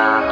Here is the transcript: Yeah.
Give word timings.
Yeah. 0.00 0.29